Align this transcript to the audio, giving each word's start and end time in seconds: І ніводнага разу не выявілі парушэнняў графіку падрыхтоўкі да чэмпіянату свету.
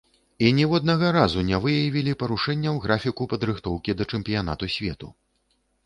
І 0.45 0.47
ніводнага 0.59 1.11
разу 1.17 1.43
не 1.51 1.59
выявілі 1.67 2.17
парушэнняў 2.25 2.81
графіку 2.89 3.31
падрыхтоўкі 3.35 3.91
да 4.01 4.13
чэмпіянату 4.15 4.75
свету. 4.79 5.07